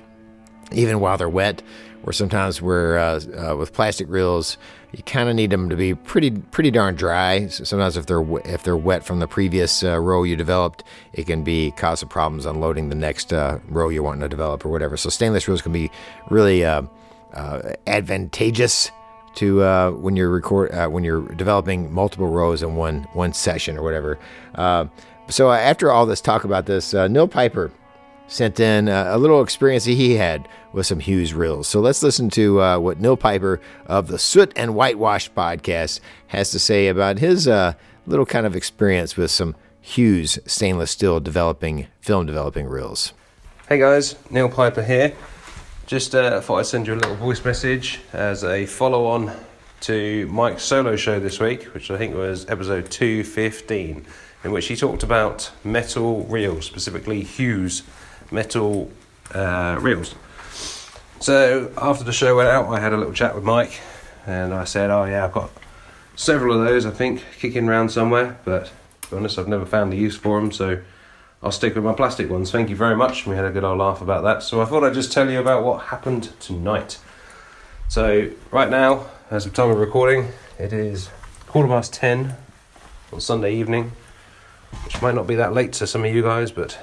[0.71, 1.61] even while they're wet
[2.03, 4.57] or sometimes we're uh, uh, with plastic reels,
[4.93, 7.45] you kind of need them to be pretty pretty darn dry.
[7.47, 11.27] So sometimes if they're if they're wet from the previous uh, row you developed, it
[11.27, 14.69] can be cause of problems unloading the next uh, row you're wanting to develop or
[14.69, 14.97] whatever.
[14.97, 15.91] So stainless reels can be
[16.29, 16.83] really uh,
[17.33, 18.89] uh, advantageous
[19.35, 23.77] to uh, when you're record uh, when you're developing multiple rows in one one session
[23.77, 24.19] or whatever.
[24.55, 24.85] Uh,
[25.29, 27.71] so after all this talk about this, Neil Piper
[28.27, 31.67] sent in a little experience that he had with some Hewes reels.
[31.67, 36.51] So let's listen to uh, what Neil Piper of the Soot and Whitewash podcast has
[36.51, 37.73] to say about his uh,
[38.05, 43.13] little kind of experience with some Hewes stainless steel developing film developing reels.
[43.67, 45.15] Hey guys, Neil Piper here.
[45.89, 49.35] Just uh, thought I'd send you a little voice message as a follow on
[49.81, 54.05] to Mike's solo show this week, which I think was episode 215,
[54.43, 57.81] in which he talked about metal reels, specifically Hewes
[58.29, 58.91] metal
[59.33, 60.13] uh, reels.
[61.21, 63.81] So after the show went out, I had a little chat with Mike,
[64.27, 65.49] and I said, "Oh yeah, I've got
[66.15, 68.37] several of those, I think, kicking around somewhere.
[68.45, 68.71] But
[69.01, 70.81] to be honest, I've never found the use for them, so
[71.41, 72.51] I'll stick with my plastic ones.
[72.51, 73.25] Thank you very much.
[73.25, 74.43] We had a good old laugh about that.
[74.43, 76.99] So I thought I'd just tell you about what happened tonight.
[77.87, 81.09] So right now, as of time of recording, it is
[81.47, 82.35] quarter past ten
[83.13, 83.93] on Sunday evening,
[84.83, 86.77] which might not be that late to some of you guys, but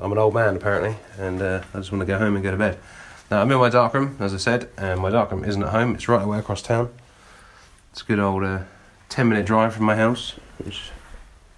[0.00, 2.50] I'm an old man apparently, and uh, I just want to go home and go
[2.50, 2.78] to bed.
[3.30, 5.94] Now I'm in my darkroom, as I said, and my darkroom isn't at home.
[5.94, 6.92] It's right away across town.
[7.92, 8.64] It's a good old uh,
[9.08, 10.90] ten minute drive from my house, which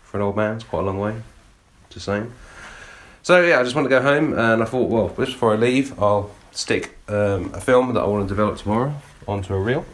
[0.05, 1.23] for an old man is quite a long way.
[1.97, 2.31] Just saying.
[3.23, 5.57] So yeah, I just want to go home, and I thought, well, just before I
[5.57, 8.95] leave, I'll stick um, a film that I want to develop tomorrow
[9.27, 9.87] onto a reel.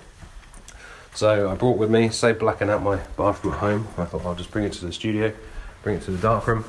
[1.14, 3.86] So I brought with me, say blacking out my bathroom at home.
[3.96, 5.32] I thought I'll just bring it to the studio,
[5.84, 6.64] bring it to the darkroom,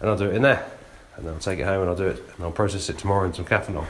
[0.00, 0.64] and I'll do it in there
[1.16, 3.26] and then I'll take it home and I'll do it and I'll process it tomorrow
[3.26, 3.88] in some Caffenol.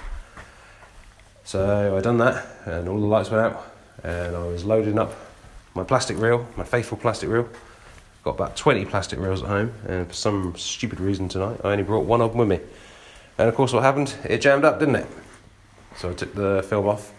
[1.44, 5.12] So I done that and all the lights went out and I was loading up
[5.74, 7.46] my plastic reel, my faithful plastic reel.
[8.22, 11.84] Got about 20 plastic reels at home and for some stupid reason tonight I only
[11.84, 12.60] brought one of them with me.
[13.38, 14.14] And of course what happened?
[14.24, 15.06] It jammed up, didn't it?
[15.96, 17.12] So I took the film off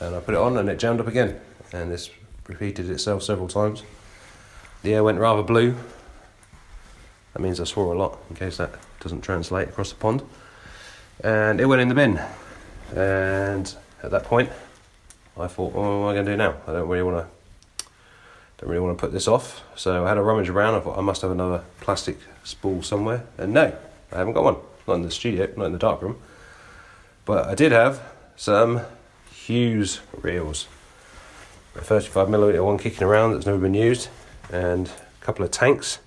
[0.00, 1.38] and I put it on and it jammed up again.
[1.72, 2.10] And this
[2.48, 3.82] repeated itself several times.
[4.82, 5.76] The air went rather blue.
[7.34, 10.22] That means I swore a lot in case that doesn't translate across the pond.
[11.22, 12.20] And it went in the bin.
[12.96, 14.50] And at that point,
[15.38, 16.56] I thought, well, what am I going to do now?
[16.66, 17.41] I don't really want to.
[18.62, 19.62] Don't really want to put this off.
[19.76, 20.76] So I had a rummage around.
[20.76, 23.24] I thought I must have another plastic spool somewhere.
[23.36, 23.76] And no,
[24.10, 24.56] I haven't got one.
[24.86, 26.18] Not in the studio, not in the dark room.
[27.24, 28.00] But I did have
[28.36, 28.80] some
[29.30, 30.68] Hewes reels.
[31.74, 34.08] A 35mm one kicking around that's never been used.
[34.50, 35.98] And a couple of tanks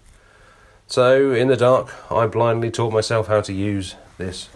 [0.87, 4.49] so, in the dark, I blindly taught myself how to use this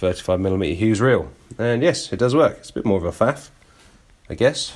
[0.00, 1.30] 35mm Hewes reel.
[1.58, 2.56] And yes, it does work.
[2.58, 3.50] It's a bit more of a faff,
[4.30, 4.74] I guess.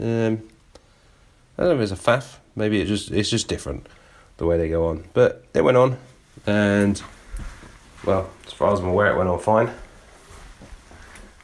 [0.00, 0.42] Um,
[1.56, 2.38] I don't know if it's a faff.
[2.56, 3.86] Maybe it just it's just different
[4.36, 5.04] the way they go on.
[5.12, 5.98] But it went on,
[6.46, 7.00] and
[8.04, 9.70] well, as far as I'm aware, it went on fine.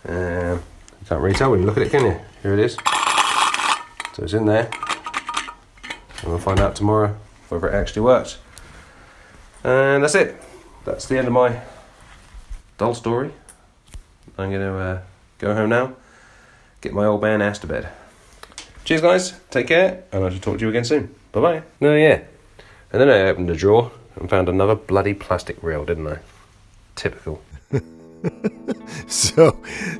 [0.07, 0.63] Um,
[1.01, 2.21] you can't really tell when you look at it, can you?
[2.43, 2.77] Here it is.
[4.15, 4.71] So it's in there.
[6.23, 7.17] And we'll find out tomorrow
[7.49, 8.39] whether it actually works.
[9.65, 10.43] And that's it.
[10.85, 11.61] That's the end of my
[12.79, 13.33] dull story.
[14.39, 15.01] I'm going to uh,
[15.39, 15.95] go home now,
[16.81, 17.89] get my old man ass to bed.
[18.85, 19.41] Cheers, guys.
[19.51, 21.15] Take care, and I shall talk to you again soon.
[21.33, 21.63] Bye bye.
[21.81, 22.23] No, yeah.
[22.93, 26.19] And then I opened the drawer and found another bloody plastic reel, didn't I?
[26.97, 27.41] Typical.
[29.07, 29.57] so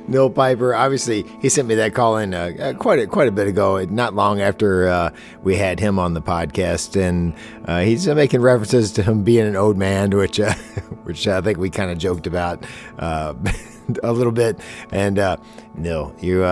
[0.07, 3.31] Neil Piper, obviously, he sent me that call in uh, uh, quite a, quite a
[3.31, 5.09] bit ago, not long after uh,
[5.41, 7.33] we had him on the podcast, and
[7.65, 10.53] uh, he's uh, making references to him being an old man, which uh,
[11.03, 12.65] which I think we kind of joked about
[12.99, 13.33] a
[14.03, 14.59] little bit.
[14.91, 15.15] And
[15.75, 16.43] Neil, you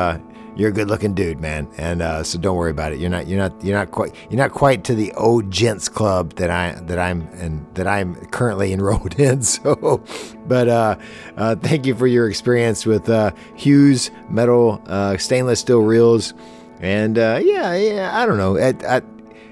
[0.59, 2.99] you're a good looking dude, man, and uh, so don't worry about it.
[2.99, 6.33] You're not you're not you're not quite you're not quite to the old gents club
[6.33, 9.41] that I that I'm and that I'm currently enrolled in.
[9.41, 10.03] So,
[10.47, 10.95] but uh,
[11.37, 16.33] uh, thank you for your experience with uh, Hewes metal uh, stainless steel reels,
[16.81, 18.57] and uh, yeah, yeah, I don't know.
[18.57, 19.01] I, I,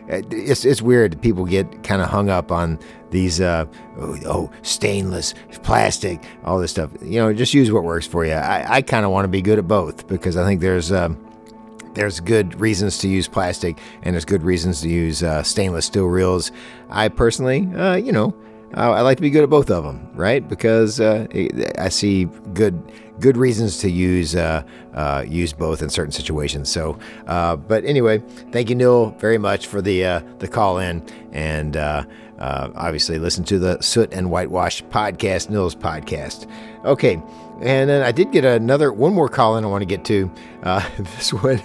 [0.07, 1.21] it's it's weird.
[1.21, 2.79] People get kind of hung up on
[3.11, 3.65] these uh,
[3.97, 8.33] oh, oh, stainless plastic all this stuff you know just use what works for you
[8.33, 11.17] i, I kind of want to be good at both because i think there's um,
[11.93, 16.05] there's good reasons to use plastic and there's good reasons to use uh, stainless steel
[16.05, 16.51] reels
[16.89, 18.35] i personally uh, you know
[18.73, 20.45] I like to be good at both of them, right?
[20.45, 21.25] Because uh,
[21.77, 26.69] I see good good reasons to use uh, uh, use both in certain situations.
[26.69, 28.19] So, uh, but anyway,
[28.51, 32.05] thank you, Neil, very much for the uh, the call in, and uh,
[32.39, 36.49] obviously listen to the Soot and Whitewash podcast, Neil's podcast.
[36.85, 37.21] Okay,
[37.61, 40.31] and then I did get another one more call in I want to get to.
[40.97, 41.61] this one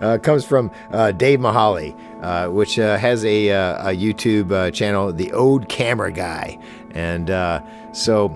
[0.22, 0.70] comes from
[1.16, 6.12] Dave Mahali uh, which uh, has a, uh, a YouTube uh, channel, The Old Camera
[6.12, 6.58] Guy.
[6.90, 8.28] And uh, so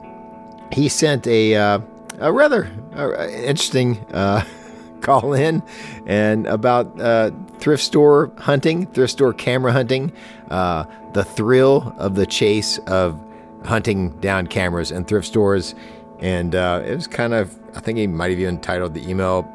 [0.72, 1.81] he sent a, uh,
[2.18, 4.44] a rather uh, interesting uh,
[5.00, 5.62] call in
[6.07, 10.12] and about uh, thrift store hunting, thrift store camera hunting,
[10.48, 13.20] the thrill of the chase of
[13.64, 15.74] hunting down cameras and thrift stores.
[16.20, 19.48] And it was kind of, I think he might have even titled the email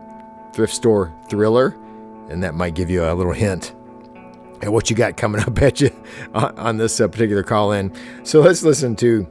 [0.54, 1.76] Thrift Store Thriller.
[2.30, 3.74] And that might give you a little hint
[4.62, 5.91] at what you got coming up at you
[6.34, 7.93] on, this uh, particular call in.
[8.24, 9.28] So let's listen to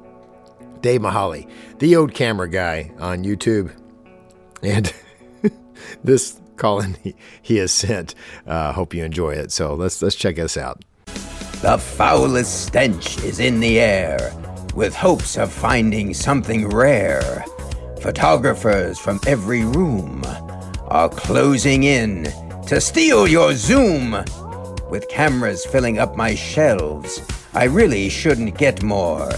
[0.80, 3.72] Dave Mahali, the old camera guy on YouTube,
[4.62, 4.92] and
[6.04, 8.14] this call in he, he has sent.
[8.46, 9.52] Uh, hope you enjoy it.
[9.52, 10.84] So let's let's check this out.
[11.62, 14.32] The foulest stench is in the air,
[14.74, 17.44] with hopes of finding something rare.
[18.00, 20.22] Photographers from every room
[20.86, 22.24] are closing in
[22.66, 24.22] to steal your Zoom
[24.90, 27.20] with cameras filling up my shelves,
[27.54, 29.30] I really shouldn't get more.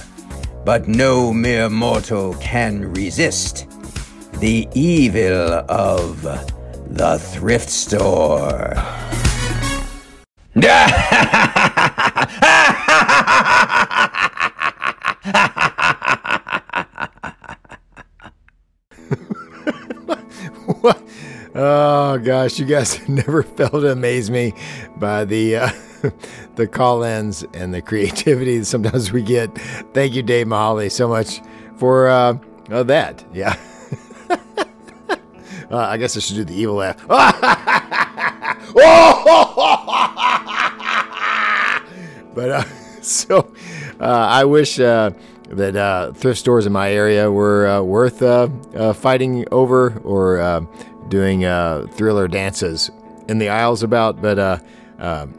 [0.65, 3.67] But no mere mortal can resist
[4.35, 8.75] the evil of the thrift store.
[21.53, 24.55] Oh gosh, you guys never fail to amaze me
[24.97, 25.71] by the uh,
[26.57, 29.57] the call-ins and the creativity sometimes we get.
[29.93, 31.41] Thank you, Dave Mahali, so much
[31.77, 32.39] for uh,
[32.71, 33.25] oh, that.
[33.33, 33.57] Yeah.
[34.31, 35.17] uh,
[35.71, 36.97] I guess I should do the evil laugh.
[42.35, 42.65] but uh,
[43.03, 43.53] so
[44.01, 45.11] uh, I wish uh,
[45.49, 48.21] that thrift stores in my area were worth
[48.97, 50.69] fighting over or
[51.09, 51.41] doing
[51.91, 52.91] thriller dances
[53.29, 54.63] in the aisles about, but
[54.99, 55.35] um,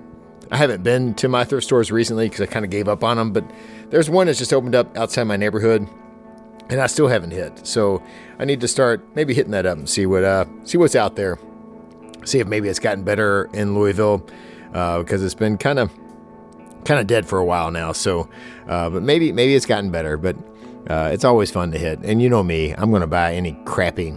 [0.51, 3.17] I haven't been to my thrift stores recently because I kind of gave up on
[3.17, 3.31] them.
[3.31, 3.49] But
[3.89, 5.87] there's one that's just opened up outside my neighborhood,
[6.69, 7.65] and I still haven't hit.
[7.65, 8.03] So
[8.37, 11.15] I need to start maybe hitting that up and see what uh, see what's out
[11.15, 11.39] there.
[12.25, 14.19] See if maybe it's gotten better in Louisville
[14.67, 15.89] because uh, it's been kind of
[16.85, 17.93] kind of dead for a while now.
[17.93, 18.29] So,
[18.67, 20.17] uh, but maybe maybe it's gotten better.
[20.17, 20.35] But
[20.89, 21.99] uh, it's always fun to hit.
[21.99, 24.13] And you know me, I'm going to buy any crappy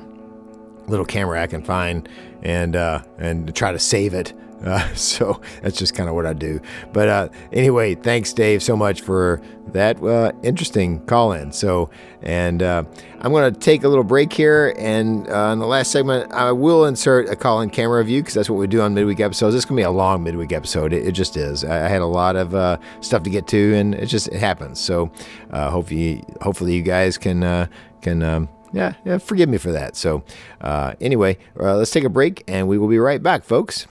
[0.87, 2.09] little camera I can find
[2.42, 4.33] and uh, and try to save it.
[4.64, 6.61] Uh, so that's just kind of what I do.
[6.92, 11.53] But uh, anyway, thanks, Dave, so much for that uh, interesting call in.
[11.53, 11.90] So,
[12.22, 12.85] and uh,
[13.20, 14.74] I'm going to take a little break here.
[14.79, 18.35] And uh, in the last segment, I will insert a call in camera review because
[18.35, 19.55] that's what we do on midweek episodes.
[19.55, 20.92] This is going to be a long midweek episode.
[20.92, 21.64] It, it just is.
[21.64, 24.38] I, I, had a lot of uh, stuff to get to, and it just it
[24.38, 24.81] happens.
[24.81, 25.11] So,
[25.53, 27.68] hopefully, hopefully you guys can
[28.00, 28.22] can.
[28.22, 29.94] Um, yeah, yeah, forgive me for that.
[29.94, 30.24] So,
[31.00, 33.87] anyway, let's take a break and we will be right back, folks.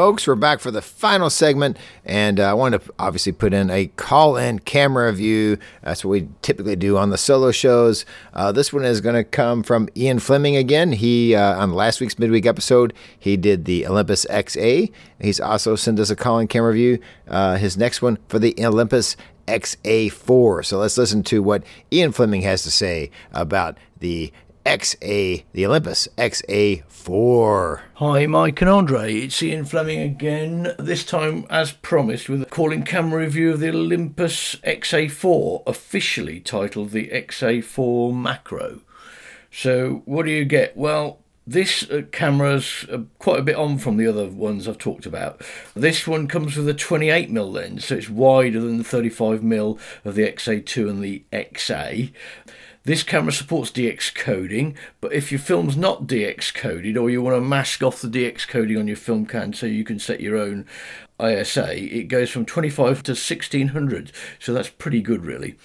[0.00, 1.76] Folks, we're back for the final segment,
[2.06, 5.58] and uh, I want to obviously put in a call in camera view.
[5.82, 8.06] That's what we typically do on the solo shows.
[8.32, 10.92] Uh, this one is going to come from Ian Fleming again.
[10.92, 14.90] He, uh, on last week's midweek episode, he did the Olympus XA.
[15.20, 16.98] He's also sent us a call in camera view.
[17.28, 20.64] Uh, his next one for the Olympus XA4.
[20.64, 24.32] So let's listen to what Ian Fleming has to say about the
[24.66, 27.80] XA, the Olympus XA4.
[27.94, 29.14] Hi, Mike and Andre.
[29.14, 30.74] It's Ian Fleming again.
[30.78, 36.90] This time, as promised, with a calling camera review of the Olympus XA4, officially titled
[36.90, 38.80] the XA4 Macro.
[39.50, 40.76] So, what do you get?
[40.76, 45.06] Well, this uh, camera's uh, quite a bit on from the other ones I've talked
[45.06, 45.42] about.
[45.74, 50.30] This one comes with a 28mm lens, so it's wider than the 35mm of the
[50.30, 52.12] XA2 and the XA.
[52.84, 57.36] This camera supports DX coding, but if your film's not DX coded or you want
[57.36, 60.38] to mask off the DX coding on your film can so you can set your
[60.38, 60.64] own
[61.18, 64.12] ISO, it goes from 25 to 1600.
[64.38, 65.56] So that's pretty good, really.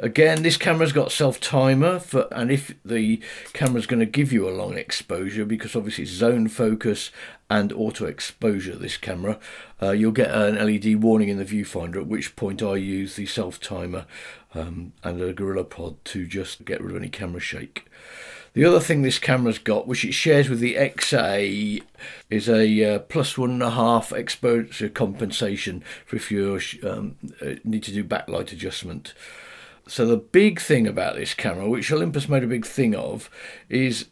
[0.00, 3.20] Again, this camera's got self timer for, and if the
[3.52, 7.12] camera's going to give you a long exposure, because obviously it's zone focus
[7.48, 9.38] and auto exposure, this camera,
[9.80, 11.98] uh, you'll get an LED warning in the viewfinder.
[11.98, 14.06] At which point, I use the self timer
[14.54, 17.86] um, and a Gorilla Pod to just get rid of any camera shake.
[18.54, 21.82] The other thing this camera's got, which it shares with the XA,
[22.28, 27.54] is a uh, plus one and a half exposure compensation for if you um, uh,
[27.64, 29.14] need to do backlight adjustment.
[29.88, 33.30] So the big thing about this camera, which Olympus made a big thing of,
[33.70, 34.06] is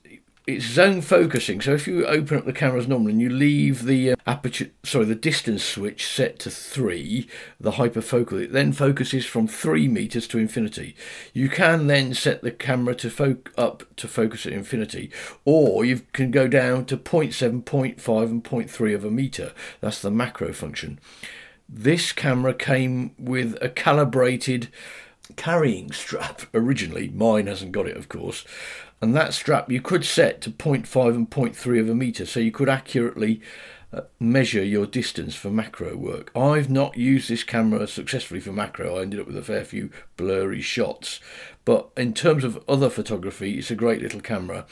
[0.56, 1.60] it's zone focusing.
[1.60, 5.04] So if you open up the cameras normally and you leave the uh, aperture, sorry,
[5.04, 7.28] the distance switch set to three,
[7.58, 10.94] the hyperfocal, it then focuses from three meters to infinity.
[11.32, 15.10] You can then set the camera to foc- up to focus at infinity,
[15.44, 19.52] or you can go down to 0.7, 0.5, and 0.3 of a meter.
[19.80, 20.98] That's the macro function.
[21.68, 24.68] This camera came with a calibrated
[25.36, 27.08] carrying strap originally.
[27.08, 28.44] Mine hasn't got it, of course.
[29.02, 32.52] And that strap you could set to 0.5 and 0.3 of a metre, so you
[32.52, 33.40] could accurately
[33.92, 36.30] uh, measure your distance for macro work.
[36.36, 38.98] I've not used this camera successfully for macro.
[38.98, 41.18] I ended up with a fair few blurry shots.
[41.64, 44.66] But in terms of other photography, it's a great little camera.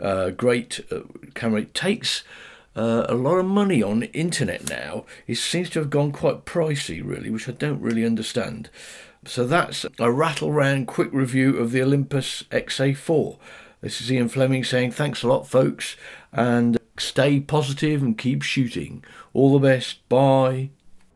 [0.00, 1.00] Uh, great uh,
[1.34, 1.62] camera.
[1.62, 2.24] It takes
[2.74, 5.04] uh, a lot of money on internet now.
[5.26, 8.70] It seems to have gone quite pricey, really, which I don't really understand.
[9.24, 13.36] So that's a rattle round quick review of the Olympus XA4.
[13.80, 15.96] This is Ian Fleming saying thanks a lot, folks,
[16.32, 19.04] and stay positive and keep shooting.
[19.32, 20.08] All the best.
[20.08, 20.70] Bye.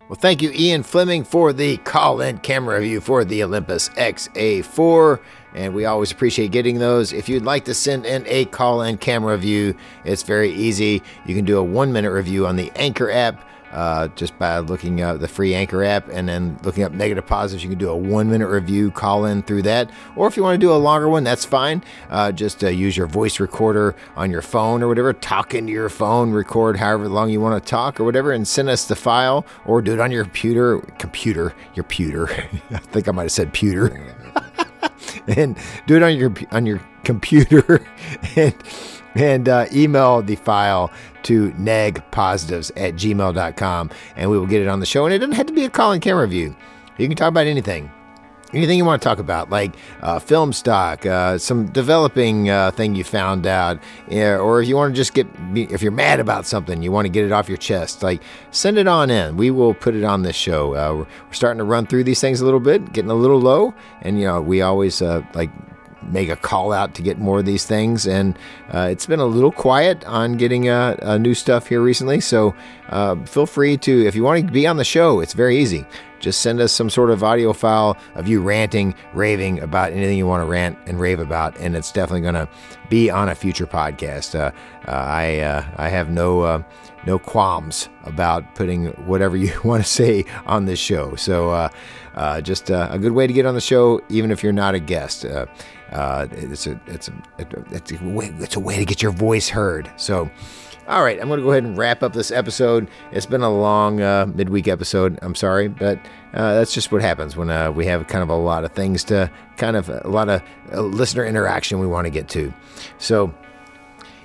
[0.09, 5.20] Well, thank you, Ian Fleming, for the call in camera review for the Olympus XA4.
[5.55, 7.12] And we always appreciate getting those.
[7.12, 9.74] If you'd like to send in a call in camera review,
[10.05, 11.03] it's very easy.
[11.24, 15.00] You can do a one minute review on the Anchor app uh, just by looking
[15.00, 17.64] up the free Anchor app and then looking up negative positives.
[17.64, 19.90] You can do a one minute review, call in through that.
[20.14, 21.82] Or if you want to do a longer one, that's fine.
[22.10, 25.88] Uh, just uh, use your voice recorder on your phone or whatever, talk into your
[25.88, 29.46] phone, record however long you want to talk or whatever, and send us the file
[29.64, 30.78] or do it on your computer.
[30.98, 32.30] Computer, your pewter.
[32.70, 34.14] I think I might have said pewter.
[35.26, 35.56] and
[35.86, 37.84] do it on your on your computer
[38.36, 38.54] and
[39.14, 40.90] and uh, email the file
[41.24, 45.04] to negpositives at gmail.com and we will get it on the show.
[45.04, 46.56] And it doesn't have to be a call and camera review.
[46.98, 47.90] You can talk about anything.
[48.54, 52.94] Anything you want to talk about, like uh, film stock, uh, some developing uh, thing
[52.94, 53.78] you found out,
[54.10, 57.08] or if you want to just get, if you're mad about something, you want to
[57.08, 59.38] get it off your chest, like send it on in.
[59.38, 60.74] We will put it on this show.
[60.74, 63.40] Uh, we're, we're starting to run through these things a little bit, getting a little
[63.40, 65.50] low, and you know we always uh, like
[66.11, 68.07] make a call out to get more of these things.
[68.07, 68.38] And
[68.72, 72.20] uh, it's been a little quiet on getting uh, uh, new stuff here recently.
[72.20, 72.55] So
[72.88, 75.86] uh, feel free to, if you want to be on the show, it's very easy.
[76.20, 80.26] Just send us some sort of audio file of you ranting, raving about anything you
[80.26, 82.48] want to rant and rave about, and it's definitely going to
[82.88, 84.38] be on a future podcast.
[84.38, 84.53] Uh,
[84.86, 86.64] uh, I I have no
[87.07, 91.14] no qualms about putting whatever you want to say on this show.
[91.16, 91.68] So, uh,
[92.14, 94.74] uh, just uh, a good way to get on the show, even if you're not
[94.74, 95.24] a guest.
[95.93, 97.12] Uh, it's a it's a
[97.68, 99.90] it's a way, it's a way to get your voice heard.
[99.97, 100.30] So.
[100.88, 102.88] All right, I'm going to go ahead and wrap up this episode.
[103.12, 105.16] It's been a long uh, midweek episode.
[105.22, 105.99] I'm sorry, but
[106.34, 109.05] uh, that's just what happens when uh, we have kind of a lot of things
[109.05, 112.53] to kind of a lot of uh, listener interaction we want to get to.
[112.99, 113.32] So,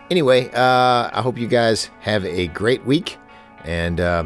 [0.09, 3.17] anyway, uh, I hope you guys have a great week
[3.63, 4.25] and uh,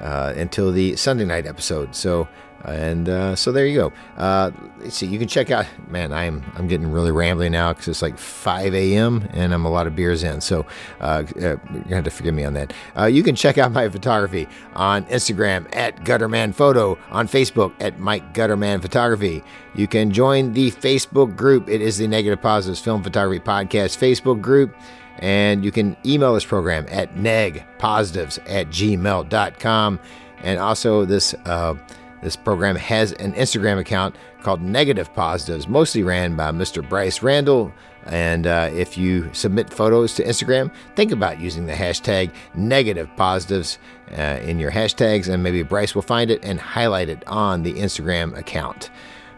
[0.00, 1.94] until the Sunday night episode.
[1.94, 2.26] So,
[2.66, 3.92] And uh, so there you go.
[4.16, 4.50] Uh,
[4.80, 5.06] let's see.
[5.06, 5.66] You can check out.
[5.88, 9.28] Man, I'm I'm getting really rambling now because it's like 5 a.m.
[9.32, 10.40] and I'm a lot of beers in.
[10.40, 10.66] So
[11.00, 12.72] uh, you're gonna have to forgive me on that.
[12.98, 18.00] Uh, you can check out my photography on Instagram at Gutterman Photo, on Facebook at
[18.00, 19.42] Mike Gutterman Photography.
[19.74, 21.68] You can join the Facebook group.
[21.68, 24.74] It is the Negative Positives Film Photography Podcast Facebook group.
[25.18, 30.00] And you can email this program at negpositives at gmail.com.
[30.42, 31.74] And also, this uh,
[32.22, 36.86] this program has an Instagram account called Negative Positives, mostly ran by Mr.
[36.86, 37.72] Bryce Randall.
[38.06, 43.78] And uh, if you submit photos to Instagram, think about using the hashtag Negative Positives
[44.16, 47.74] uh, in your hashtags, and maybe Bryce will find it and highlight it on the
[47.74, 48.90] Instagram account.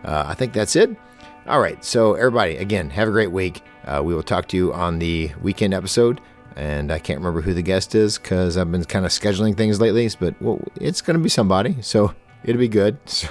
[0.05, 0.95] Uh, I think that's it.
[1.47, 1.83] All right.
[1.83, 3.63] So, everybody, again, have a great week.
[3.87, 6.21] Uh, we will talk to you on the weekend episode.
[6.57, 9.81] And I can't remember who the guest is because I've been kind of scheduling things
[9.81, 11.81] lately, but well, it's going to be somebody.
[11.83, 12.13] So,
[12.45, 12.99] it'll be good.
[13.07, 13.29] So,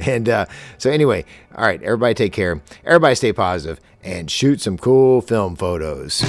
[0.00, 0.46] and uh,
[0.78, 1.24] so anyway,
[1.54, 2.60] all right, everybody take care.
[2.84, 6.22] Everybody stay positive and shoot some cool film photos.